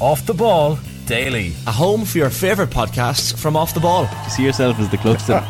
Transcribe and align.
Off 0.00 0.26
the 0.26 0.34
Ball 0.34 0.78
Daily. 1.06 1.54
A 1.66 1.72
home 1.72 2.04
for 2.04 2.18
your 2.18 2.30
favourite 2.30 2.70
podcasts 2.70 3.36
from 3.36 3.56
Off 3.56 3.72
the 3.72 3.80
Ball. 3.80 4.08
You 4.24 4.30
see 4.30 4.44
yourself 4.44 4.78
as 4.78 4.90
the 4.90 4.98
Cluxton. 4.98 5.40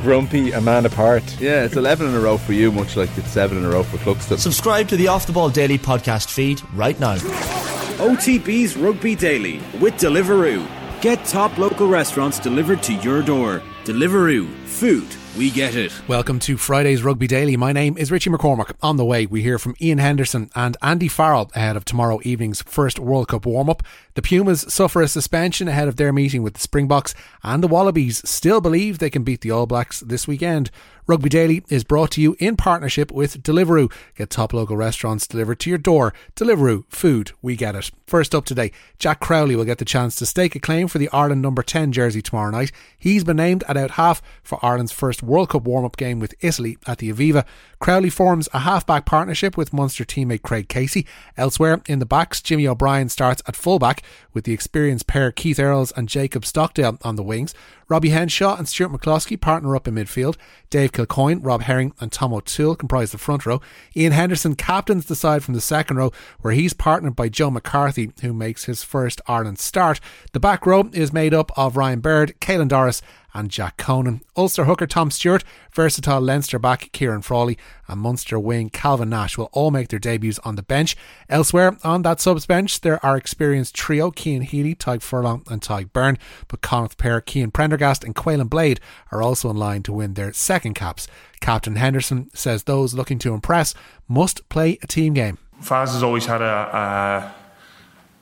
Grumpy, 0.02 0.52
a 0.52 0.60
man 0.60 0.84
apart. 0.84 1.22
Yeah, 1.40 1.64
it's 1.64 1.76
11 1.76 2.08
in 2.08 2.14
a 2.14 2.20
row 2.20 2.36
for 2.36 2.52
you, 2.52 2.70
much 2.72 2.96
like 2.96 3.08
it's 3.16 3.30
7 3.30 3.56
in 3.56 3.64
a 3.64 3.70
row 3.70 3.84
for 3.84 3.96
Cluxton. 3.98 4.38
Subscribe 4.38 4.88
to 4.88 4.96
the 4.96 5.08
Off 5.08 5.26
the 5.26 5.32
Ball 5.32 5.48
Daily 5.48 5.78
podcast 5.78 6.28
feed 6.28 6.60
right 6.74 6.98
now. 7.00 7.16
OTB's 7.16 8.76
Rugby 8.76 9.14
Daily 9.14 9.60
with 9.80 9.94
Deliveroo. 9.94 10.66
Get 11.00 11.24
top 11.24 11.56
local 11.56 11.86
restaurants 11.88 12.38
delivered 12.38 12.82
to 12.82 12.94
your 12.94 13.22
door. 13.22 13.62
Deliveroo. 13.84 14.52
Food 14.66 15.08
we 15.36 15.50
get 15.50 15.76
it. 15.76 15.92
Welcome 16.08 16.38
to 16.40 16.56
Friday's 16.56 17.02
Rugby 17.02 17.26
Daily. 17.26 17.56
My 17.56 17.72
name 17.72 17.96
is 17.96 18.10
Richie 18.10 18.30
McCormack. 18.30 18.72
On 18.82 18.96
the 18.96 19.04
way, 19.04 19.26
we 19.26 19.42
hear 19.42 19.58
from 19.58 19.76
Iain 19.80 19.98
Henderson 19.98 20.50
and 20.54 20.76
Andy 20.82 21.08
Farrell 21.08 21.50
ahead 21.54 21.76
of 21.76 21.84
tomorrow 21.84 22.20
evening's 22.24 22.62
first 22.62 22.98
World 22.98 23.28
Cup 23.28 23.46
warm 23.46 23.70
up. 23.70 23.82
The 24.20 24.28
Pumas 24.28 24.66
suffer 24.68 25.00
a 25.00 25.08
suspension 25.08 25.66
ahead 25.66 25.88
of 25.88 25.96
their 25.96 26.12
meeting 26.12 26.42
with 26.42 26.52
the 26.52 26.60
Springboks, 26.60 27.14
and 27.42 27.62
the 27.62 27.68
Wallabies 27.68 28.20
still 28.28 28.60
believe 28.60 28.98
they 28.98 29.08
can 29.08 29.22
beat 29.22 29.40
the 29.40 29.50
All 29.50 29.64
Blacks 29.64 30.00
this 30.00 30.28
weekend. 30.28 30.70
Rugby 31.06 31.28
Daily 31.28 31.64
is 31.68 31.82
brought 31.82 32.12
to 32.12 32.20
you 32.20 32.36
in 32.38 32.56
partnership 32.56 33.10
with 33.10 33.42
Deliveroo. 33.42 33.92
Get 34.16 34.30
top 34.30 34.52
local 34.52 34.76
restaurants 34.76 35.26
delivered 35.26 35.58
to 35.60 35.70
your 35.70 35.78
door. 35.78 36.14
Deliveroo, 36.36 36.84
food, 36.88 37.32
we 37.42 37.56
get 37.56 37.74
it. 37.74 37.90
First 38.06 38.32
up 38.32 38.44
today, 38.44 38.70
Jack 38.98 39.18
Crowley 39.18 39.56
will 39.56 39.64
get 39.64 39.78
the 39.78 39.84
chance 39.84 40.14
to 40.16 40.26
stake 40.26 40.54
a 40.54 40.60
claim 40.60 40.86
for 40.86 40.98
the 40.98 41.08
Ireland 41.12 41.42
number 41.42 41.64
10 41.64 41.90
jersey 41.90 42.22
tomorrow 42.22 42.50
night. 42.50 42.70
He's 42.96 43.24
been 43.24 43.38
named 43.38 43.64
at 43.66 43.76
out 43.76 43.92
half 43.92 44.22
for 44.44 44.64
Ireland's 44.64 44.92
first 44.92 45.20
World 45.20 45.48
Cup 45.48 45.64
warm 45.64 45.84
up 45.84 45.96
game 45.96 46.20
with 46.20 46.34
Italy 46.40 46.78
at 46.86 46.98
the 46.98 47.12
Aviva. 47.12 47.44
Crowley 47.80 48.10
forms 48.10 48.48
a 48.52 48.60
half-back 48.60 49.04
partnership 49.04 49.56
with 49.56 49.72
Munster 49.72 50.04
teammate 50.04 50.42
Craig 50.42 50.68
Casey. 50.68 51.06
Elsewhere 51.36 51.82
in 51.88 51.98
the 51.98 52.06
backs, 52.06 52.40
Jimmy 52.40 52.68
O'Brien 52.68 53.08
starts 53.08 53.42
at 53.48 53.56
fullback 53.56 54.02
with 54.32 54.44
the 54.44 54.52
experienced 54.52 55.06
pair 55.06 55.32
Keith 55.32 55.58
Earls 55.58 55.92
and 55.92 56.08
Jacob 56.08 56.44
Stockdale 56.44 56.98
on 57.02 57.16
the 57.16 57.22
wings. 57.22 57.54
Robbie 57.88 58.10
Henshaw 58.10 58.56
and 58.56 58.68
Stuart 58.68 58.92
McCloskey 58.92 59.40
partner 59.40 59.74
up 59.74 59.88
in 59.88 59.94
midfield. 59.94 60.36
Dave 60.70 60.92
Kilcoyne, 60.92 61.40
Rob 61.42 61.62
Herring, 61.62 61.92
and 61.98 62.12
Tom 62.12 62.32
O'Toole 62.32 62.76
comprise 62.76 63.10
the 63.10 63.18
front 63.18 63.44
row. 63.44 63.60
Iain 63.96 64.12
Henderson 64.12 64.54
captains 64.54 65.06
the 65.06 65.16
side 65.16 65.42
from 65.42 65.54
the 65.54 65.60
second 65.60 65.96
row, 65.96 66.12
where 66.40 66.54
he's 66.54 66.72
partnered 66.72 67.16
by 67.16 67.28
Joe 67.28 67.50
McCarthy, 67.50 68.12
who 68.22 68.32
makes 68.32 68.66
his 68.66 68.84
first 68.84 69.20
Ireland 69.26 69.58
start. 69.58 69.98
The 70.32 70.40
back 70.40 70.66
row 70.66 70.88
is 70.92 71.12
made 71.12 71.34
up 71.34 71.50
of 71.56 71.76
Ryan 71.76 72.00
Baird, 72.00 72.40
Caelan 72.40 72.68
Doris, 72.68 73.02
and 73.34 73.50
Jack 73.50 73.76
Conan. 73.76 74.22
Ulster 74.36 74.64
hooker 74.64 74.86
Tom 74.86 75.10
Stewart, 75.10 75.44
versatile 75.72 76.20
Leinster 76.20 76.58
back 76.58 76.90
Ciarán 76.92 77.22
Frawley, 77.22 77.58
and 77.88 78.00
Munster 78.00 78.38
wing 78.38 78.70
Calvin 78.70 79.10
Nash 79.10 79.36
will 79.36 79.50
all 79.52 79.70
make 79.70 79.88
their 79.88 79.98
debuts 79.98 80.38
on 80.40 80.56
the 80.56 80.62
bench. 80.62 80.96
Elsewhere 81.28 81.76
on 81.84 82.02
that 82.02 82.20
subs 82.20 82.46
bench, 82.46 82.80
there 82.80 83.04
are 83.04 83.16
experienced 83.16 83.74
trio 83.74 84.10
Cian 84.10 84.42
Healy, 84.42 84.74
Tadhg 84.74 85.02
Furlong, 85.02 85.42
and 85.50 85.60
Tadhg 85.60 85.90
Beirne, 85.90 86.18
but 86.48 86.60
Connacht 86.60 86.98
pair 86.98 87.22
Cian 87.26 87.50
Prendergast 87.50 88.04
and 88.04 88.14
Caolin 88.14 88.48
Blade 88.48 88.80
are 89.10 89.22
also 89.22 89.50
in 89.50 89.56
line 89.56 89.82
to 89.84 89.92
win 89.92 90.14
their 90.14 90.32
second 90.32 90.74
caps. 90.74 91.06
Captain 91.40 91.76
Henderson 91.76 92.30
says 92.34 92.64
those 92.64 92.94
looking 92.94 93.18
to 93.20 93.32
impress 93.32 93.74
must 94.08 94.48
play 94.48 94.78
a 94.82 94.86
team 94.86 95.14
game. 95.14 95.38
Faz 95.62 95.92
has 95.92 96.02
always 96.02 96.26
had 96.26 96.40
a, 96.42 97.34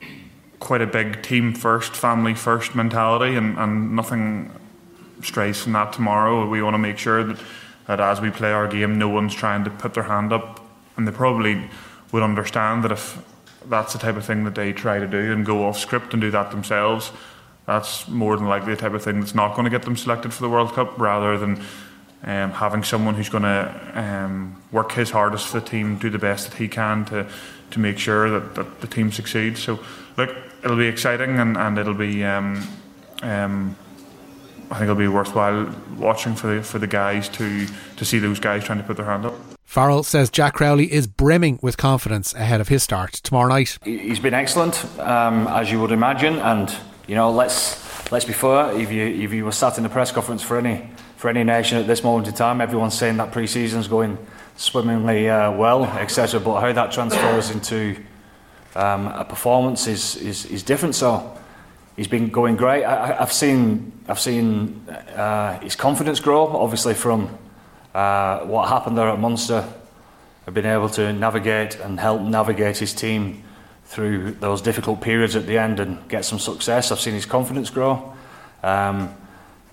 a 0.05 0.06
quite 0.59 0.83
a 0.83 0.87
big 0.87 1.22
team 1.22 1.55
first, 1.55 1.95
family 1.95 2.34
first 2.34 2.75
mentality, 2.75 3.37
and, 3.37 3.59
and 3.59 3.95
nothing 3.95 4.50
from 5.22 5.72
that 5.72 5.92
tomorrow. 5.92 6.48
We 6.48 6.62
want 6.62 6.74
to 6.74 6.78
make 6.78 6.98
sure 6.98 7.24
that, 7.24 7.38
that 7.86 8.00
as 8.00 8.20
we 8.20 8.30
play 8.30 8.52
our 8.52 8.69
game, 8.69 8.98
no 8.98 9.08
one's 9.08 9.34
trying 9.34 9.64
to 9.64 9.70
put 9.70 9.94
their 9.94 10.05
hand 10.05 10.33
up, 10.33 10.60
and 10.97 11.06
they 11.06 11.12
probably 11.12 11.69
would 12.12 12.22
understand 12.22 12.84
that 12.84 12.92
if 12.92 13.22
that's 13.69 13.92
the 13.92 13.98
type 13.98 14.16
of 14.16 14.25
thing 14.25 14.44
that 14.44 14.55
they 14.55 14.72
try 14.72 14.98
to 14.98 15.06
do 15.06 15.33
and 15.33 15.44
go 15.44 15.66
off 15.66 15.78
script 15.78 16.12
and 16.12 16.22
do 16.22 16.30
that 16.30 16.50
themselves, 16.50 17.12
that's 17.66 18.08
more 18.08 18.36
than 18.36 18.47
likely 18.47 18.75
the 18.75 18.80
type 18.80 18.94
of 18.94 19.02
thing 19.02 19.20
that's 19.20 19.34
not 19.34 19.55
going 19.55 19.64
to 19.64 19.70
get 19.70 19.83
them 19.83 19.97
selected 19.97 20.33
for 20.33 20.42
the 20.42 20.48
World 20.48 20.72
Cup, 20.72 20.98
rather 20.98 21.36
than 21.36 21.60
um, 22.25 22.50
having 22.50 22.82
someone 22.82 23.14
who's 23.14 23.28
going 23.28 23.43
to 23.43 23.93
um, 23.94 24.60
work 24.72 24.93
his 24.93 25.10
hardest 25.10 25.48
for 25.48 25.60
the 25.60 25.66
team, 25.66 25.98
do 25.98 26.10
the 26.10 26.19
best 26.19 26.50
that 26.50 26.56
he 26.59 26.69
can 26.69 27.04
to 27.06 27.28
to 27.70 27.81
make 27.81 27.98
sure 27.98 28.31
that, 28.31 28.54
that 28.54 28.81
the 28.81 28.87
team 28.87 29.12
succeeds. 29.12 29.62
So, 29.62 29.78
look, 30.16 30.34
it'll 30.64 30.78
be 30.78 30.87
exciting 30.87 31.38
and, 31.38 31.56
and 31.56 31.78
it'll 31.78 31.93
be. 31.94 32.25
Um, 32.25 32.66
um 33.22 33.76
I 34.71 34.75
think 34.75 34.83
it'll 34.83 34.97
be 34.97 35.09
worthwhile 35.09 35.75
watching 35.97 36.34
for 36.34 36.55
the 36.55 36.62
for 36.62 36.79
the 36.79 36.87
guys 36.87 37.29
to 37.31 37.67
to 37.97 38.05
see 38.05 38.19
those 38.19 38.39
guys 38.39 38.65
trying 38.65 38.79
to 38.79 38.84
put 38.84 38.97
their 38.97 39.06
hand 39.06 39.25
up. 39.25 39.34
Farrell 39.65 40.03
says 40.03 40.31
Jack 40.31 40.55
Crowley 40.55 40.91
is 40.91 41.06
brimming 41.06 41.59
with 41.62 41.77
confidence 41.77 42.34
ahead 42.34 42.61
of 42.61 42.69
his 42.69 42.83
start 42.83 43.12
tomorrow 43.12 43.49
night. 43.49 43.79
He's 43.84 44.19
been 44.19 44.34
excellent, 44.34 44.84
um, 44.99 45.47
as 45.49 45.71
you 45.71 45.81
would 45.81 45.93
imagine, 45.93 46.39
and 46.39 46.75
you 47.06 47.15
know 47.15 47.31
let's 47.31 48.11
let's 48.11 48.25
be 48.25 48.33
fair. 48.33 48.73
If 48.79 48.91
you 48.91 49.06
if 49.06 49.33
you 49.33 49.45
were 49.45 49.53
sat 49.53 49.77
in 49.77 49.83
the 49.84 49.91
press 49.91 50.12
conference 50.12 50.43
for 50.43 50.59
any 50.59 50.89
for 51.17 51.29
any 51.29 51.45
nation 51.45 51.79
at 51.79 51.87
this 51.87 52.05
moment 52.05 52.29
in 52.29 52.35
time, 52.35 52.61
everyone's 52.61 52.97
saying 52.97 53.17
that 53.17 53.33
pre-season's 53.33 53.89
going 53.89 54.19
swimmingly 54.56 55.29
uh, 55.29 55.53
well, 55.53 55.85
etc. 55.85 56.41
But 56.41 56.61
how 56.61 56.73
that 56.73 56.93
transfers 56.93 57.50
into 57.50 57.97
um, 58.75 59.06
a 59.09 59.25
performance 59.25 59.87
is, 59.87 60.17
is 60.17 60.47
is 60.47 60.62
different. 60.62 60.95
So 60.95 61.37
he's 61.98 62.09
been 62.09 62.28
going 62.28 62.56
great. 62.56 62.84
I, 62.84 63.09
have 63.19 63.32
seen 63.32 63.92
I've 64.09 64.20
seen 64.20 64.86
uh, 64.88 65.59
his 65.59 65.75
confidence 65.75 66.20
grow, 66.20 66.47
obviously 66.47 66.94
from 66.94 67.36
uh, 67.92 68.38
what 68.47 68.69
happened 68.69 68.97
there 68.97 69.09
at 69.09 69.19
Munster. 69.19 69.69
I've 70.47 70.54
been 70.54 70.64
able 70.64 70.88
to 70.91 71.12
navigate 71.12 71.75
and 71.81 72.00
help 72.00 72.22
navigate 72.22 72.78
his 72.78 72.94
team 72.94 73.42
through 73.84 74.32
those 74.32 74.62
difficult 74.62 75.00
periods 75.00 75.34
at 75.34 75.47
the 75.47 75.58
end 75.58 75.81
and 75.81 76.08
get 76.08 76.25
some 76.25 76.38
success. 76.38 76.92
I've 76.92 77.00
seen 77.00 77.14
his 77.14 77.26
confidence 77.26 77.69
grow. 77.69 78.14
Um, 78.62 79.12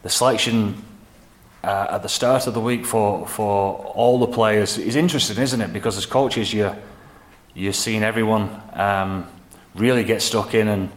the 0.02 0.10
selection 0.10 0.82
uh, 1.64 1.88
at 1.92 2.02
the 2.02 2.10
start 2.10 2.48
of 2.48 2.54
the 2.56 2.60
week 2.60 2.86
for, 2.86 3.28
for 3.28 3.76
all 3.94 4.20
the 4.20 4.28
players 4.28 4.78
is 4.78 4.96
interesting, 4.96 5.38
isn't 5.38 5.62
it? 5.62 5.72
Because 5.72 5.98
as 5.98 6.06
coaches, 6.06 6.54
you're, 6.54 6.76
you're 7.54 7.74
seeing 7.74 8.04
everyone 8.04 8.50
um, 8.74 9.28
really 9.76 10.04
get 10.04 10.22
stuck 10.22 10.56
in 10.56 10.68
and 10.68 10.90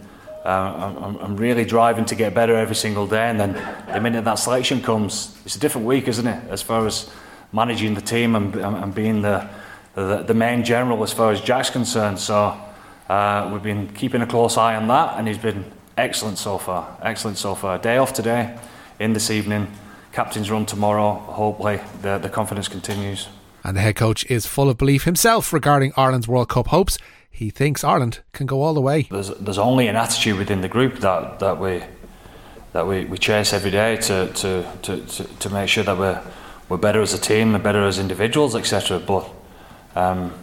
uh, 0.44 0.48
I'm, 0.48 1.16
I'm, 1.16 1.36
really 1.36 1.64
driving 1.64 2.04
to 2.06 2.14
get 2.14 2.34
better 2.34 2.56
every 2.56 2.76
single 2.76 3.06
day. 3.06 3.28
And 3.28 3.38
then 3.38 3.52
the 3.92 4.00
minute 4.00 4.24
that 4.24 4.36
selection 4.36 4.80
comes, 4.80 5.36
it's 5.44 5.56
a 5.56 5.58
different 5.58 5.86
week, 5.86 6.08
isn't 6.08 6.26
it? 6.26 6.50
As 6.50 6.62
far 6.62 6.86
as 6.86 7.10
managing 7.52 7.94
the 7.94 8.00
team 8.00 8.34
and, 8.36 8.54
and 8.54 8.94
being 8.94 9.22
the, 9.22 9.48
the, 9.94 10.22
the 10.22 10.34
main 10.34 10.64
general 10.64 11.02
as 11.02 11.12
far 11.12 11.32
as 11.32 11.40
Jack's 11.40 11.70
concerned. 11.70 12.18
So 12.18 12.58
uh, 13.08 13.50
we've 13.52 13.62
been 13.62 13.88
keeping 13.94 14.22
a 14.22 14.26
close 14.26 14.56
eye 14.56 14.76
on 14.76 14.88
that, 14.88 15.18
and 15.18 15.26
he's 15.26 15.38
been 15.38 15.64
excellent 15.96 16.38
so 16.38 16.56
far. 16.58 16.96
Excellent 17.02 17.36
so 17.36 17.54
far. 17.54 17.78
Day 17.78 17.98
off 17.98 18.12
today, 18.12 18.56
in 18.98 19.12
this 19.12 19.30
evening. 19.30 19.68
Captain's 20.12 20.50
run 20.50 20.66
tomorrow. 20.66 21.14
Hopefully, 21.14 21.80
the, 22.02 22.18
the 22.18 22.28
confidence 22.28 22.68
continues. 22.68 23.28
And 23.64 23.76
the 23.76 23.80
head 23.80 23.96
coach 23.96 24.24
is 24.26 24.46
full 24.46 24.70
of 24.70 24.78
belief 24.78 25.04
himself 25.04 25.52
regarding 25.52 25.92
Ireland's 25.96 26.28
World 26.28 26.48
Cup 26.48 26.68
hopes 26.68 26.98
he 27.38 27.50
thinks 27.50 27.84
Ireland 27.84 28.18
can 28.32 28.46
go 28.46 28.62
all 28.62 28.74
the 28.74 28.80
way. 28.80 29.02
There's, 29.02 29.28
there's 29.28 29.58
only 29.58 29.86
an 29.86 29.94
attitude 29.94 30.38
within 30.38 30.60
the 30.60 30.68
group 30.68 30.98
that, 30.98 31.38
that 31.38 31.60
we 31.60 31.84
that 32.72 32.84
we, 32.84 33.04
we 33.04 33.16
chase 33.16 33.52
every 33.52 33.70
day 33.70 33.96
to, 33.96 34.26
to, 34.26 34.66
to, 34.82 35.06
to, 35.06 35.24
to 35.24 35.50
make 35.50 35.68
sure 35.68 35.84
that 35.84 35.96
we're, 35.96 36.20
we're 36.68 36.76
better 36.76 37.00
as 37.00 37.14
a 37.14 37.18
team 37.18 37.54
and 37.54 37.62
better 37.62 37.84
as 37.84 38.00
individuals, 38.00 38.56
etc. 38.56 38.98
But 38.98 39.30
um, 39.94 40.34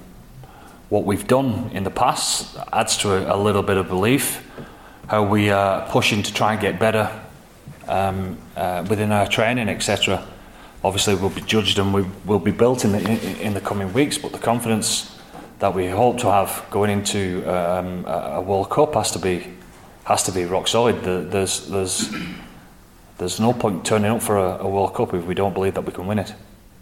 what 0.88 1.04
we've 1.04 1.28
done 1.28 1.70
in 1.74 1.84
the 1.84 1.92
past 1.92 2.58
adds 2.72 2.96
to 2.98 3.12
a, 3.12 3.36
a 3.36 3.38
little 3.38 3.62
bit 3.62 3.76
of 3.76 3.90
belief. 3.90 4.50
How 5.08 5.24
we 5.24 5.50
are 5.50 5.88
pushing 5.90 6.24
to 6.24 6.34
try 6.34 6.54
and 6.54 6.62
get 6.62 6.80
better 6.80 7.12
um, 7.90 8.38
uh, 8.56 8.86
within 8.90 9.12
our 9.12 9.28
training, 9.28 9.68
etc. 9.68 10.26
Obviously, 10.82 11.16
we'll 11.16 11.30
be 11.30 11.42
judged 11.42 11.78
and 11.78 11.94
we 11.94 12.04
will 12.26 12.40
be 12.40 12.52
built 12.52 12.86
in 12.86 12.94
the 12.94 13.00
in, 13.00 13.36
in 13.38 13.54
the 13.54 13.62
coming 13.62 13.92
weeks. 13.92 14.18
But 14.18 14.32
the 14.32 14.40
confidence 14.40 15.15
that 15.66 15.74
we 15.74 15.88
hope 15.88 16.20
to 16.20 16.30
have 16.30 16.64
going 16.70 16.92
into 16.92 17.44
um, 17.52 18.06
a 18.06 18.40
World 18.40 18.70
Cup 18.70 18.94
has 18.94 19.10
to 19.10 19.18
be 19.18 19.48
has 20.04 20.22
to 20.22 20.32
be 20.32 20.46
rock 20.46 20.68
solid. 20.68 21.02
There's 21.32 21.68
there's 21.68 22.14
there's 23.18 23.40
no 23.40 23.52
point 23.52 23.84
turning 23.84 24.12
up 24.12 24.22
for 24.22 24.38
a, 24.38 24.60
a 24.60 24.70
World 24.70 24.94
Cup 24.94 25.16
if 25.16 25.26
we 25.26 25.34
don't 25.34 25.56
believe 25.56 25.74
that 25.74 25.82
we 25.82 25.92
can 25.92 26.06
win 26.06 26.20
it. 26.20 26.36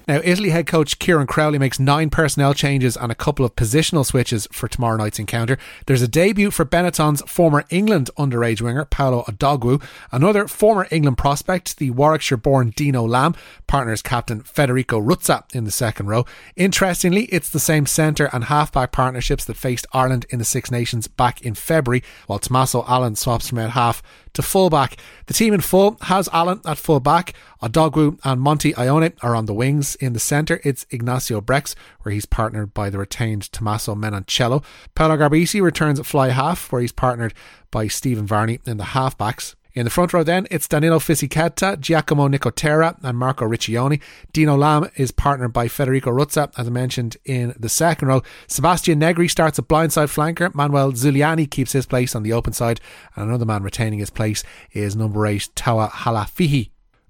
Now, 0.05 0.19
Italy 0.23 0.49
head 0.49 0.67
coach 0.67 0.99
Kieran 0.99 1.27
Crowley 1.27 1.57
makes 1.57 1.79
nine 1.79 2.09
personnel 2.09 2.53
changes 2.53 2.97
and 2.97 3.09
a 3.11 3.15
couple 3.15 3.45
of 3.45 3.55
positional 3.55 4.05
switches 4.05 4.47
for 4.51 4.67
tomorrow 4.67 4.97
night's 4.97 5.19
encounter. 5.19 5.57
There's 5.85 6.01
a 6.01 6.09
debut 6.09 6.51
for 6.51 6.65
Benetton's 6.65 7.21
former 7.21 7.63
England 7.69 8.09
underage 8.17 8.61
winger, 8.61 8.83
Paolo 8.83 9.23
Odogwu. 9.23 9.81
Another 10.11 10.47
former 10.47 10.87
England 10.91 11.17
prospect, 11.17 11.77
the 11.77 11.91
Warwickshire 11.91 12.37
born 12.37 12.71
Dino 12.75 13.07
Lamb, 13.07 13.33
partners 13.65 14.01
captain 14.01 14.41
Federico 14.41 14.99
Ruzza 14.99 15.43
in 15.55 15.63
the 15.63 15.71
second 15.71 16.07
row. 16.07 16.25
Interestingly, 16.57 17.23
it's 17.25 17.49
the 17.49 17.59
same 17.59 17.85
centre 17.85 18.29
and 18.33 18.45
halfback 18.45 18.91
partnerships 18.91 19.45
that 19.45 19.55
faced 19.55 19.87
Ireland 19.93 20.25
in 20.29 20.39
the 20.39 20.45
Six 20.45 20.69
Nations 20.69 21.07
back 21.07 21.41
in 21.41 21.53
February, 21.53 22.03
while 22.27 22.39
Tommaso 22.39 22.83
Allan 22.87 23.15
swaps 23.15 23.47
from 23.47 23.59
half 23.59 24.03
to 24.33 24.41
fullback. 24.41 24.97
The 25.27 25.33
team 25.33 25.53
in 25.53 25.61
full 25.61 25.97
has 26.01 26.29
Allan 26.33 26.61
at 26.65 26.77
fullback. 26.77 27.33
Odogwu 27.61 28.19
and 28.23 28.41
Monty 28.41 28.75
Ione 28.75 29.13
are 29.21 29.35
on 29.35 29.45
the 29.45 29.53
wings. 29.53 29.95
In 29.95 30.13
the 30.13 30.19
centre, 30.19 30.59
it's 30.63 30.85
Ignacio 30.89 31.41
Brex, 31.41 31.75
where 32.01 32.13
he's 32.13 32.25
partnered 32.25 32.73
by 32.73 32.89
the 32.89 32.97
retained 32.97 33.51
Tommaso 33.51 33.95
Menoncello. 33.95 34.63
Paolo 34.95 35.17
Garbisi 35.17 35.61
returns 35.61 35.99
at 35.99 36.05
fly 36.05 36.29
half, 36.29 36.71
where 36.71 36.81
he's 36.81 36.91
partnered 36.91 37.33
by 37.71 37.87
Stephen 37.87 38.27
Varney 38.27 38.59
in 38.65 38.77
the 38.77 38.83
halfbacks. 38.83 39.55
In 39.75 39.85
the 39.85 39.89
front 39.89 40.13
row, 40.13 40.21
then, 40.21 40.45
it's 40.51 40.67
Danilo 40.67 40.99
Fischetti, 40.99 41.79
Giacomo 41.79 42.27
Nicotera, 42.27 42.95
and 43.01 43.17
Marco 43.17 43.43
Riccioni. 43.43 43.99
Dino 44.31 44.55
Lamb 44.55 44.87
is 44.97 45.11
partnered 45.11 45.51
by 45.51 45.67
Federico 45.67 46.11
Ruzza, 46.11 46.51
as 46.55 46.67
I 46.67 46.69
mentioned 46.69 47.17
in 47.25 47.55
the 47.57 47.69
second 47.69 48.07
row. 48.07 48.21
Sebastian 48.45 48.99
Negri 48.99 49.27
starts 49.27 49.57
at 49.57 49.67
blindside 49.67 50.13
flanker. 50.13 50.53
Manuel 50.53 50.91
Zuliani 50.91 51.49
keeps 51.49 51.71
his 51.71 51.87
place 51.87 52.13
on 52.13 52.21
the 52.21 52.33
open 52.33 52.53
side, 52.53 52.81
and 53.15 53.27
another 53.27 53.45
man 53.45 53.63
retaining 53.63 53.97
his 53.97 54.11
place 54.11 54.43
is 54.73 54.95
number 54.95 55.25
eight, 55.25 55.49
Toa 55.55 55.87
Halafihi. 55.87 56.69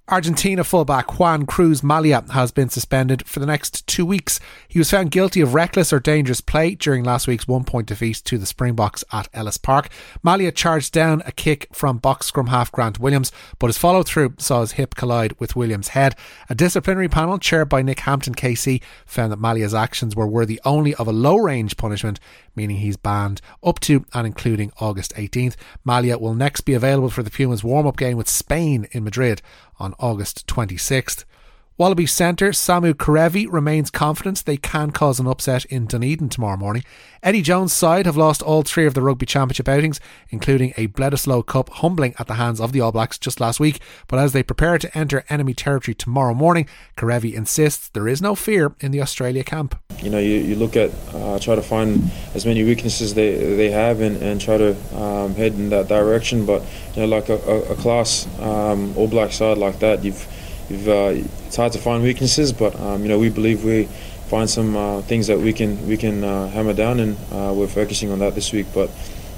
Argentina 0.09 0.65
fullback 0.65 1.17
Juan 1.17 1.45
Cruz 1.45 1.79
Mallia 1.79 2.29
has 2.31 2.51
been 2.51 2.67
suspended 2.67 3.25
for 3.25 3.39
the 3.39 3.45
next 3.45 3.87
two 3.87 4.05
weeks. 4.05 4.37
He 4.67 4.77
was 4.77 4.91
found 4.91 5.11
guilty 5.11 5.39
of 5.39 5.53
reckless 5.53 5.93
or 5.93 6.01
dangerous 6.01 6.41
play 6.41 6.75
during 6.75 7.05
last 7.05 7.25
week's 7.25 7.47
one 7.47 7.63
point 7.63 7.87
defeat 7.87 8.17
to 8.25 8.37
the 8.37 8.45
Springboks 8.45 9.05
at 9.13 9.29
Ellis 9.33 9.55
Park. 9.55 9.87
Mallia 10.21 10.53
charged 10.53 10.91
down 10.91 11.23
a 11.25 11.31
kick 11.31 11.69
from 11.71 11.99
box 11.99 12.25
scrum 12.25 12.47
half 12.47 12.69
Grant 12.69 12.99
Williams, 12.99 13.31
but 13.59 13.67
his 13.67 13.77
follow 13.77 14.03
through 14.03 14.33
saw 14.39 14.59
his 14.59 14.73
hip 14.73 14.93
collide 14.95 15.39
with 15.39 15.55
Williams' 15.55 15.89
head. 15.89 16.17
A 16.49 16.55
disciplinary 16.55 17.07
panel 17.07 17.39
chaired 17.39 17.69
by 17.69 17.81
Nick 17.81 18.01
Hampton 18.01 18.35
KC 18.35 18.81
found 19.05 19.31
that 19.31 19.39
Mallia's 19.39 19.73
actions 19.73 20.17
were 20.17 20.27
worthy 20.27 20.59
only 20.65 20.93
of 20.95 21.07
a 21.07 21.13
low 21.13 21.37
range 21.37 21.77
punishment, 21.77 22.19
meaning 22.57 22.77
he's 22.77 22.97
banned 22.97 23.39
up 23.63 23.79
to 23.79 24.05
and 24.13 24.27
including 24.27 24.73
August 24.81 25.15
18th. 25.15 25.55
Mallia 25.87 26.19
will 26.19 26.35
next 26.35 26.61
be 26.61 26.73
available 26.73 27.09
for 27.09 27.23
the 27.23 27.31
Pumas 27.31 27.63
warm 27.63 27.87
up 27.87 27.95
game 27.95 28.17
with 28.17 28.27
Spain 28.27 28.85
in 28.91 29.05
Madrid 29.05 29.41
on 29.79 29.92
August 29.99 30.47
26th. 30.47 31.25
Wallaby 31.75 32.05
centre 32.05 32.49
Samu 32.51 32.93
Kerevi 32.93 33.51
remains 33.51 33.89
confident 33.89 34.45
they 34.45 34.57
can 34.57 34.91
cause 34.91 35.19
an 35.19 35.25
upset 35.25 35.65
in 35.65 35.87
Dunedin 35.87 36.29
tomorrow 36.29 36.55
morning. 36.55 36.83
Eddie 37.23 37.41
Jones' 37.41 37.73
side 37.73 38.05
have 38.05 38.15
lost 38.15 38.43
all 38.43 38.61
three 38.61 38.85
of 38.85 38.93
the 38.93 39.01
Rugby 39.01 39.25
Championship 39.25 39.67
outings, 39.67 39.99
including 40.29 40.75
a 40.77 40.87
Bledisloe 40.89 41.43
Cup 41.43 41.69
humbling 41.69 42.13
at 42.19 42.27
the 42.27 42.35
hands 42.35 42.61
of 42.61 42.73
the 42.73 42.81
All 42.81 42.91
Blacks 42.91 43.17
just 43.17 43.39
last 43.39 43.59
week. 43.59 43.79
But 44.07 44.19
as 44.19 44.33
they 44.33 44.43
prepare 44.43 44.77
to 44.77 44.95
enter 44.95 45.25
enemy 45.29 45.55
territory 45.55 45.95
tomorrow 45.95 46.35
morning, 46.35 46.67
Kerevi 46.95 47.33
insists 47.33 47.89
there 47.89 48.07
is 48.07 48.21
no 48.21 48.35
fear 48.35 48.75
in 48.79 48.91
the 48.91 49.01
Australia 49.01 49.43
camp. 49.43 49.75
You 50.03 50.11
know, 50.11 50.19
you, 50.19 50.35
you 50.35 50.55
look 50.55 50.75
at, 50.75 50.91
uh, 51.11 51.39
try 51.39 51.55
to 51.55 51.63
find 51.63 52.11
as 52.35 52.45
many 52.45 52.63
weaknesses 52.63 53.15
they, 53.15 53.55
they 53.55 53.71
have 53.71 53.99
and, 53.99 54.17
and 54.17 54.39
try 54.39 54.57
to 54.57 54.75
um, 54.95 55.33
head 55.33 55.53
in 55.53 55.69
that 55.69 55.87
direction. 55.87 56.45
But, 56.45 56.61
you 56.93 57.01
know, 57.01 57.07
like 57.07 57.29
a, 57.29 57.37
a, 57.37 57.71
a 57.71 57.75
class 57.77 58.27
um, 58.39 58.95
All 58.95 59.07
Black 59.07 59.31
side 59.31 59.57
like 59.57 59.79
that, 59.79 60.03
You've, 60.03 60.27
uh, 60.71 61.13
it's 61.45 61.55
hard 61.55 61.73
to 61.73 61.79
find 61.79 62.03
weaknesses, 62.03 62.51
but 62.53 62.79
um, 62.79 63.03
you 63.03 63.09
know 63.09 63.19
we 63.19 63.29
believe 63.29 63.63
we 63.63 63.85
find 64.27 64.49
some 64.49 64.75
uh, 64.75 65.01
things 65.01 65.27
that 65.27 65.39
we 65.39 65.53
can 65.53 65.87
we 65.87 65.97
can 65.97 66.23
uh, 66.23 66.47
hammer 66.49 66.73
down, 66.73 66.99
and 66.99 67.17
uh, 67.31 67.53
we're 67.55 67.67
focusing 67.67 68.11
on 68.11 68.19
that 68.19 68.35
this 68.35 68.51
week. 68.51 68.67
But 68.73 68.89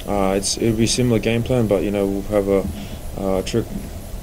uh, 0.08 0.36
it's 0.38 0.58
it'll 0.58 0.78
be 0.78 0.88
similar 0.88 1.20
game 1.20 1.44
plan, 1.44 1.68
but 1.68 1.84
you 1.84 1.92
know 1.92 2.06
we'll 2.06 2.22
have 2.24 2.48
a, 2.48 3.40
a 3.40 3.44
trick, 3.44 3.66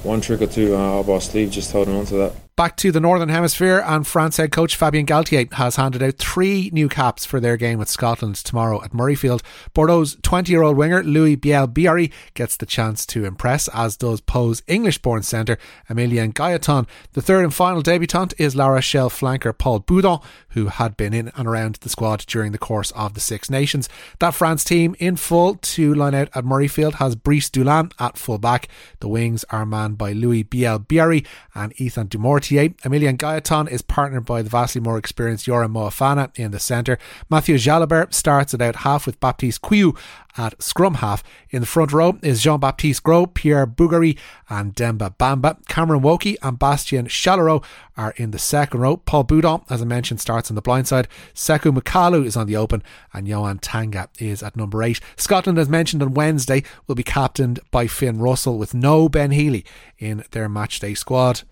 one 0.03 0.21
trick 0.21 0.41
or 0.41 0.47
two 0.47 0.75
uh, 0.75 0.99
up 1.01 1.09
our 1.09 1.21
sleeve, 1.21 1.51
just 1.51 1.71
holding 1.71 1.95
on 1.95 2.05
to 2.05 2.15
that. 2.15 2.42
Back 2.55 2.77
to 2.77 2.91
the 2.91 2.99
Northern 2.99 3.29
Hemisphere, 3.29 3.83
and 3.83 4.05
France 4.05 4.37
head 4.37 4.51
coach 4.51 4.75
Fabien 4.75 5.07
Galthié 5.07 5.51
has 5.53 5.77
handed 5.77 6.03
out 6.03 6.19
three 6.19 6.69
new 6.71 6.87
caps 6.87 7.25
for 7.25 7.39
their 7.39 7.57
game 7.57 7.79
with 7.79 7.89
Scotland 7.89 8.35
tomorrow 8.35 8.79
at 8.83 8.91
Murrayfield. 8.91 9.41
Bordeaux's 9.73 10.17
20 10.21 10.51
year 10.51 10.61
old 10.61 10.77
winger 10.77 11.01
Louis 11.01 11.35
Bielle-Biarrey 11.35 12.11
gets 12.35 12.55
the 12.55 12.67
chance 12.67 13.07
to 13.07 13.25
impress, 13.25 13.69
as 13.69 13.97
does 13.97 14.21
Pau's 14.21 14.61
English 14.67 14.99
born 14.99 15.23
centre 15.23 15.57
Emilien 15.89 16.31
Gailleton. 16.31 16.85
The 17.13 17.23
third 17.23 17.43
and 17.43 17.51
final 17.51 17.81
debutant 17.81 18.35
is 18.37 18.55
La 18.55 18.67
Rochelle 18.67 19.09
flanker 19.09 19.57
Paul 19.57 19.79
Boudehent, 19.79 20.21
who 20.49 20.67
had 20.67 20.95
been 20.95 21.15
in 21.15 21.31
and 21.35 21.47
around 21.47 21.79
the 21.81 21.89
squad 21.89 22.19
during 22.27 22.51
the 22.51 22.59
course 22.59 22.91
of 22.91 23.15
the 23.15 23.19
Six 23.19 23.49
Nations. 23.49 23.89
That 24.19 24.35
France 24.35 24.63
team 24.63 24.95
in 24.99 25.15
full 25.15 25.55
to 25.55 25.91
line 25.95 26.13
out 26.13 26.29
at 26.35 26.45
Murrayfield 26.45 26.95
has 26.95 27.15
Brice 27.15 27.49
Dulin 27.49 27.91
at 27.99 28.15
full 28.15 28.37
back. 28.37 28.67
The 28.99 29.07
wings 29.07 29.43
are 29.49 29.65
manned 29.65 29.97
by 29.97 30.11
Louis 30.11 30.43
Bielle-Biarrey 30.43 31.25
and 31.55 31.73
Ethan 31.81 32.09
Dumort. 32.09 32.42
Emilien 32.43 33.17
Gailleton 33.17 33.69
is 33.69 33.81
partnered 33.81 34.25
by 34.25 34.41
the 34.41 34.49
vastly 34.49 34.81
more 34.81 34.97
experienced 34.97 35.47
Yoram 35.47 35.73
Moefana 35.73 36.31
in 36.37 36.51
the 36.51 36.59
centre. 36.59 36.97
Mathieu 37.29 37.55
Jalibert 37.55 38.13
starts 38.13 38.53
it 38.53 38.61
out 38.61 38.77
half 38.77 39.05
with 39.05 39.19
Baptiste 39.19 39.61
Couilloud 39.61 39.97
at 40.37 40.61
scrum 40.61 40.95
half. 40.95 41.23
In 41.49 41.61
the 41.61 41.67
front 41.67 41.91
row 41.91 42.17
is 42.21 42.41
Jean 42.41 42.59
Baptiste 42.59 43.03
Gros, 43.03 43.27
Pierre 43.33 43.67
Bourgarit, 43.67 44.17
and 44.49 44.73
Demba 44.73 45.15
Bamba. 45.19 45.65
Cameron 45.67 46.01
Woki 46.01 46.35
and 46.41 46.57
Bastien 46.57 47.07
Chalureau 47.07 47.63
are 47.95 48.13
in 48.17 48.31
the 48.31 48.39
second 48.39 48.79
row. 48.79 48.97
Paul 48.97 49.25
Boudehent, 49.25 49.63
as 49.69 49.81
I 49.81 49.85
mentioned, 49.85 50.21
starts 50.21 50.49
on 50.49 50.55
the 50.55 50.61
blind 50.61 50.87
side. 50.87 51.07
Sekou 51.33 51.77
Macalou 51.77 52.25
is 52.25 52.35
on 52.35 52.47
the 52.47 52.55
open, 52.55 52.83
and 53.13 53.27
Yoan 53.27 53.59
Tanga 53.61 54.09
is 54.19 54.41
at 54.41 54.55
number 54.55 54.81
eight. 54.83 54.99
Scotland, 55.15 55.57
as 55.57 55.69
mentioned 55.69 56.01
on 56.01 56.13
Wednesday, 56.13 56.63
will 56.87 56.95
be 56.95 57.03
captained 57.03 57.59
by 57.71 57.87
Finn 57.87 58.19
Russell 58.19 58.57
with 58.57 58.73
no 58.73 59.07
Ben 59.07 59.31
Healy 59.31 59.63
in 59.99 60.23
their 60.31 60.49
matchday 60.49 60.97
squad. 60.97 61.43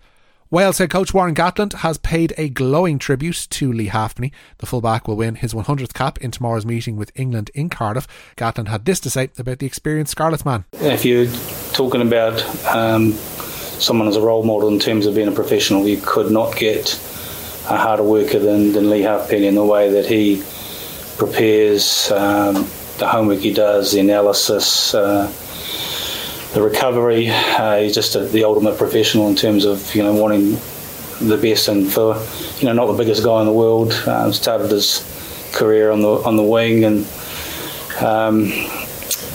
Wales 0.52 0.76
head 0.76 0.90
coach 0.90 1.14
Warren 1.14 1.34
Gatland 1.34 1.72
has 1.76 1.96
paid 1.96 2.34
a 2.36 2.50
glowing 2.50 2.98
tribute 2.98 3.46
to 3.48 3.72
Leigh 3.72 3.86
Halfpenny. 3.86 4.32
The 4.58 4.66
fullback 4.66 5.08
will 5.08 5.16
win 5.16 5.36
his 5.36 5.54
100th 5.54 5.94
cap 5.94 6.18
in 6.18 6.30
tomorrow's 6.30 6.66
meeting 6.66 6.94
with 6.94 7.10
England 7.14 7.50
in 7.54 7.70
Cardiff. 7.70 8.06
Gatland 8.36 8.68
had 8.68 8.84
this 8.84 9.00
to 9.00 9.08
say 9.08 9.30
about 9.38 9.60
the 9.60 9.66
experienced 9.66 10.10
Scarlets 10.10 10.44
man. 10.44 10.66
If 10.74 11.06
you're 11.06 11.32
talking 11.72 12.02
about 12.02 12.42
um, 12.66 13.12
someone 13.12 14.08
as 14.08 14.16
a 14.16 14.20
role 14.20 14.42
model 14.42 14.68
in 14.68 14.78
terms 14.78 15.06
of 15.06 15.14
being 15.14 15.26
a 15.28 15.32
professional, 15.32 15.88
you 15.88 15.98
could 16.04 16.30
not 16.30 16.54
get 16.54 16.96
a 17.70 17.78
harder 17.78 18.02
worker 18.02 18.38
than, 18.38 18.74
than 18.74 18.90
Leigh 18.90 19.00
Halfpenny 19.00 19.46
in 19.46 19.54
the 19.54 19.64
way 19.64 19.88
that 19.90 20.04
he 20.04 20.42
prepares, 21.16 22.10
um, 22.10 22.68
the 22.98 23.08
homework 23.08 23.38
he 23.38 23.54
does, 23.54 23.92
the 23.92 24.00
analysis. 24.00 24.92
Uh, 24.92 25.32
the 26.52 26.62
recovery. 26.62 27.28
Uh, 27.30 27.78
he's 27.78 27.94
just 27.94 28.14
a, 28.14 28.20
the 28.20 28.44
ultimate 28.44 28.76
professional 28.78 29.28
in 29.28 29.36
terms 29.36 29.64
of 29.64 29.94
you 29.94 30.02
know 30.02 30.14
wanting 30.14 30.58
the 31.20 31.38
best 31.40 31.68
and 31.68 31.90
for 31.90 32.16
you 32.58 32.66
know 32.66 32.72
not 32.72 32.86
the 32.86 32.98
biggest 32.98 33.24
guy 33.24 33.40
in 33.40 33.46
the 33.46 33.52
world. 33.52 33.92
Uh, 34.06 34.30
started 34.32 34.70
his 34.70 35.08
career 35.52 35.90
on 35.90 36.00
the 36.02 36.08
on 36.08 36.36
the 36.36 36.42
wing 36.42 36.84
and 36.84 37.06
um, 38.00 38.52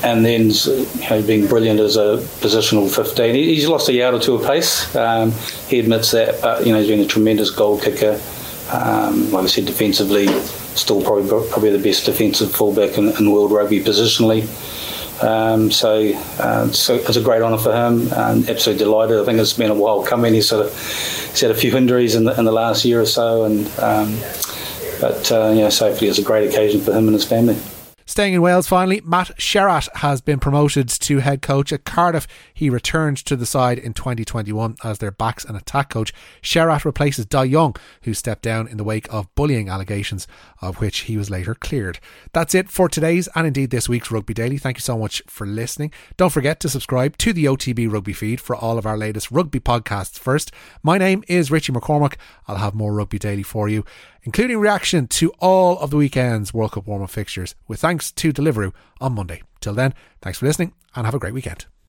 and 0.04 0.24
then 0.26 0.50
you 0.50 1.10
know, 1.10 1.22
being 1.26 1.48
brilliant 1.48 1.80
as 1.80 1.98
a 1.98 2.18
positional 2.40 2.94
15. 2.94 3.34
He's 3.34 3.68
lost 3.68 3.90
a 3.90 3.94
yard 3.94 4.14
or 4.14 4.20
two 4.20 4.36
of 4.36 4.46
pace. 4.46 4.96
Um, 4.96 5.32
he 5.68 5.80
admits 5.80 6.12
that, 6.12 6.42
but 6.42 6.66
you 6.66 6.72
know 6.72 6.80
he's 6.80 6.88
been 6.90 7.00
a 7.00 7.06
tremendous 7.06 7.50
goal 7.50 7.80
kicker. 7.80 8.20
Um, 8.72 9.32
like 9.32 9.46
I 9.46 9.48
said, 9.48 9.66
defensively, 9.66 10.28
still 10.76 11.02
probably 11.02 11.28
probably 11.50 11.72
the 11.72 11.84
best 11.84 12.06
defensive 12.06 12.52
fullback 12.52 12.98
in, 12.98 13.10
in 13.18 13.32
world 13.32 13.52
rugby 13.52 13.82
positionally. 13.82 14.48
Um, 15.22 15.72
so, 15.72 16.14
uh, 16.40 16.72
so 16.72 16.96
it's 16.96 17.16
a 17.16 17.22
great 17.22 17.42
honour 17.42 17.58
for 17.58 17.74
him, 17.74 18.12
and 18.14 18.50
absolutely 18.50 18.86
delighted. 18.86 19.20
I 19.20 19.26
think 19.26 19.40
it's 19.40 19.54
been 19.54 19.72
a 19.72 19.76
while 19.76 20.04
coming. 20.04 20.34
He's 20.34 20.48
sort 20.48 20.66
of 20.66 20.74
he's 20.74 21.42
had 21.42 21.52
a 21.52 21.56
few 21.56 21.76
injuries 21.76 22.16
in 22.16 22.26
the, 22.26 22.38
in 22.38 22.46
the 22.46 22.52
last 22.52 22.86
year 22.86 23.02
or 23.02 23.06
so, 23.06 23.46
and 23.46 23.68
um, 23.80 24.20
but 25.02 25.32
uh, 25.32 25.50
you 25.50 25.62
know, 25.62 25.70
so 25.70 25.90
hopefully 25.90 26.10
it's 26.10 26.20
a 26.20 26.24
great 26.24 26.50
occasion 26.50 26.82
for 26.82 26.92
him 26.92 27.08
and 27.08 27.14
his 27.14 27.26
family. 27.26 27.58
Staying 28.10 28.34
in 28.34 28.42
Wales 28.42 28.70
finally, 28.70 29.02
Matt 29.04 29.38
Sherratt 29.38 29.90
has 29.96 30.22
been 30.22 30.40
promoted 30.40 30.88
to 30.88 31.20
head 31.20 31.42
coach 31.42 31.74
at 31.74 31.84
Cardiff. 31.84 32.26
He 32.54 32.70
returned 32.70 33.18
to 33.26 33.36
the 33.36 33.46
side 33.46 33.78
in 33.78 33.94
2021 33.94 34.78
as 34.82 35.00
their 35.00 35.12
backs 35.12 35.44
and 35.44 35.58
attack 35.58 35.90
coach. 35.90 36.14
Sherratt 36.42 36.86
replaces 36.86 37.26
Dai 37.26 37.44
Young, 37.44 37.76
who 38.04 38.14
stepped 38.14 38.44
down 38.44 38.66
in 38.70 38.78
the 38.78 38.86
wake 38.86 39.14
of 39.14 39.28
bullying 39.36 39.68
allegations, 39.68 40.26
of 40.62 40.80
which 40.80 41.00
he 41.00 41.18
was 41.18 41.30
later 41.30 41.54
cleared. 41.54 42.00
That's 42.32 42.56
it 42.56 42.70
for 42.70 42.88
today's 42.88 43.28
and 43.36 43.46
indeed 43.46 43.72
this 43.72 43.90
week's 43.90 44.10
Rugby 44.10 44.34
Daily. 44.34 44.58
Thank 44.58 44.78
you 44.78 44.82
so 44.82 44.98
much 44.98 45.22
for 45.28 45.46
listening. 45.46 45.92
Don't 46.16 46.32
forget 46.32 46.62
to 46.62 46.70
subscribe 46.70 47.18
to 47.18 47.34
the 47.34 47.44
OTB 47.44 47.92
Rugby 47.92 48.14
feed 48.14 48.40
for 48.40 48.56
all 48.56 48.78
of 48.78 48.86
our 48.86 48.98
latest 48.98 49.32
rugby 49.32 49.60
podcasts 49.60 50.18
first. 50.18 50.54
My 50.82 50.98
name 50.98 51.26
is 51.28 51.52
Richie 51.52 51.74
McCormack. 51.74 52.14
I'll 52.48 52.56
have 52.56 52.74
more 52.74 52.94
Rugby 52.94 53.20
Daily 53.20 53.44
for 53.44 53.68
you 53.68 53.84
including 54.28 54.58
reaction 54.58 55.08
to 55.08 55.32
all 55.40 55.80
of 55.80 55.90
the 55.90 55.96
weekend's 55.96 56.54
World 56.54 56.74
Cup 56.74 56.86
warm 56.86 57.02
up 57.02 57.10
fixtures, 57.10 57.56
with 57.66 57.80
thanks 57.98 58.12
to 58.12 58.32
Deliveroo 58.32 58.76
on 59.02 59.14
Monday. 59.14 59.42
Till 59.60 59.74
then, 59.74 59.92
thanks 60.22 60.38
for 60.38 60.46
listening 60.46 60.72
and 60.96 61.08
have 61.08 61.16
a 61.16 61.20
great 61.20 61.34
weekend. 61.34 61.66